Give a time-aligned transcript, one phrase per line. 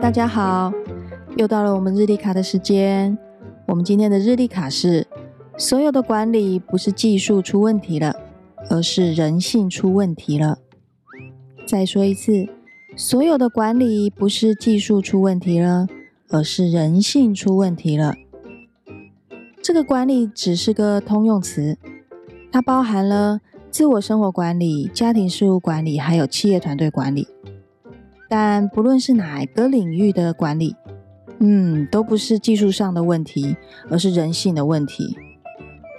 [0.00, 0.72] 大家好，
[1.36, 3.16] 又到了我们日历卡的时间。
[3.66, 5.06] 我们今天的日历卡是：
[5.56, 8.14] 所有的管理不是技术出问题了，
[8.68, 10.58] 而是人性出问题了。
[11.66, 12.46] 再说一次，
[12.94, 15.86] 所有的管理不是技术出问题了，
[16.28, 18.14] 而是人性出问题了。
[19.62, 21.78] 这个管理只是个通用词，
[22.52, 27.26] 它包含了自我生活管理、家庭事务管理，还有企业团队管理。
[28.28, 30.74] 但不论是哪一个领域的管理，
[31.38, 33.56] 嗯，都不是技术上的问题，
[33.88, 35.16] 而是人性的问题。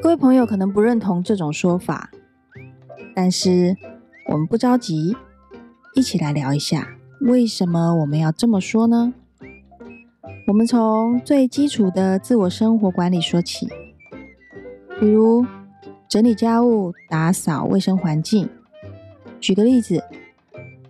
[0.00, 2.10] 各位朋友可能不认同这种说法，
[3.14, 3.76] 但是
[4.28, 5.16] 我们不着急，
[5.94, 9.12] 一起来聊一下，为什么我们要这么说呢？
[10.46, 13.68] 我们从最基础的自我生活管理说起，
[15.00, 15.44] 比如
[16.08, 18.48] 整理家务、打扫卫生环境。
[19.40, 20.02] 举个例子。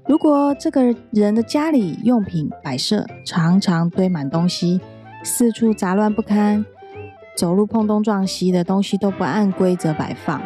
[0.06, 4.80] 如果这个人的家里用品摆设常常堆满东西，
[5.22, 6.64] 四处杂乱不堪，
[7.36, 10.42] 走路碰东撞西的东西都不按规则摆放，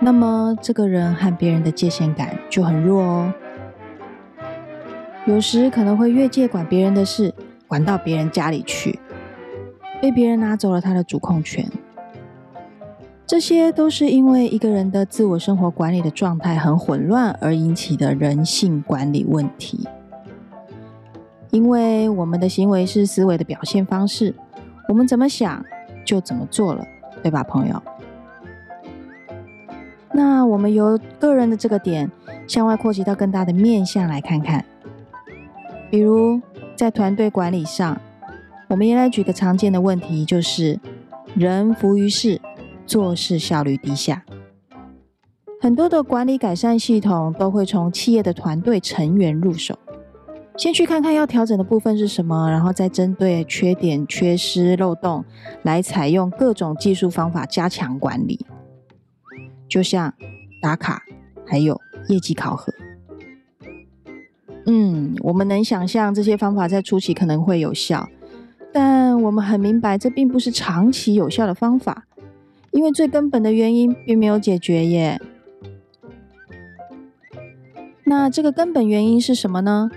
[0.00, 3.32] 那么这个人和别人的界限感就很弱哦。
[5.26, 7.32] 有时可能会越界管别人的事，
[7.68, 8.98] 管到别人家里去，
[10.02, 11.64] 被别人拿走了他的主控权。
[13.30, 19.86] 这些都是因为一个人的自我生活管理的状态很混乱而引起的人性管理问题。
[21.52, 24.34] 因为我们的行为是思维的表现方式，
[24.88, 25.64] 我们怎么想
[26.04, 26.84] 就怎么做了，
[27.22, 27.80] 对吧，朋友？
[30.10, 32.10] 那我们由个人的这个点
[32.48, 34.64] 向外扩及到更大的面向来看看，
[35.88, 36.40] 比如
[36.74, 37.96] 在团队管理上，
[38.66, 40.80] 我们也来举个常见的问题，就是
[41.36, 42.40] 人浮于事。
[42.90, 44.24] 做事效率低下，
[45.60, 49.78] 很多的管理改善系统都会从企业的团队成员入手，
[50.56, 55.24] 先去看看要调整的部分是什么，然后再针对缺点、缺失、漏洞
[55.62, 58.44] 来采用各种技术方法加强管理，
[59.68, 60.12] 就像
[60.60, 61.00] 打卡，
[61.46, 62.74] 还有业绩考核。
[64.66, 68.08] 嗯，我们能想象这些方法在初期可能会有效，
[68.72, 72.06] 但我们很明白这并不是长期有效的方法。
[72.70, 75.20] 因为最根本的原因并没有解决耶。
[78.04, 79.90] 那这个根本原因是什么呢？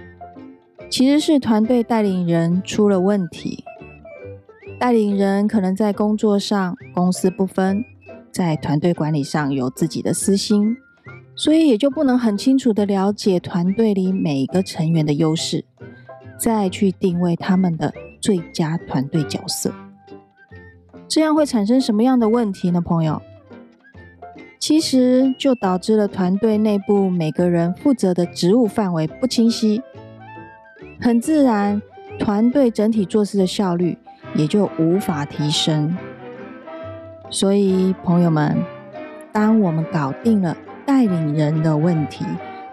[0.90, 3.64] 其实是团队带领人出了问题。
[4.80, 7.86] 带领人可能在工作上公私不分，
[8.32, 10.76] 在团队管理上有自己的私心，
[11.36, 15.64] 所以也就不能很清楚的了解团队里每一个成员的优势，
[16.38, 19.74] 再去定位他们的最佳团队角色。
[21.14, 23.22] 这样会产生什么样的问题呢，朋友？
[24.58, 29.84] 其实就导致了团队内部每个人负责的职务范围不清晰，
[31.00, 31.80] 很自然，
[32.18, 33.96] 团队整体做事的效率
[34.34, 35.96] 也就无法提升。
[37.30, 38.58] 所以，朋友们，
[39.32, 42.26] 当我们搞定了带领人的问题，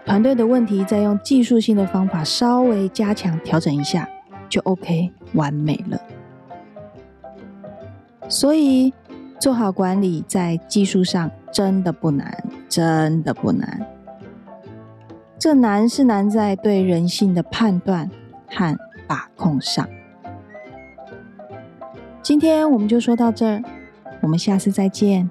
[0.03, 4.09] 团队的问题，再用技术性的方法稍微加强调整一下，
[4.49, 6.01] 就 OK，完美了。
[8.31, 8.93] 所以，
[9.41, 13.85] 做好管理在技术上真的不难，真的不难。
[15.37, 18.09] 这难是难在对人性的判断
[18.47, 18.73] 和
[19.05, 19.85] 把控上。
[22.21, 23.61] 今天我们就说到这儿，
[24.21, 25.29] 我们下次再见。